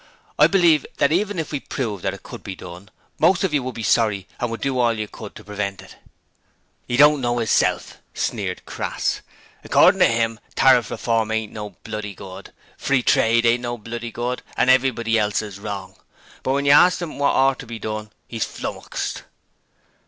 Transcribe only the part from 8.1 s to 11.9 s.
sneered Crass. 'Accordin' to 'im, Tariff Reform ain't no